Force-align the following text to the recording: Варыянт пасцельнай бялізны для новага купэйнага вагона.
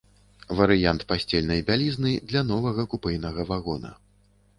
Варыянт 0.59 1.03
пасцельнай 1.11 1.61
бялізны 1.67 2.13
для 2.31 2.41
новага 2.53 2.87
купэйнага 2.95 3.47
вагона. 3.51 3.93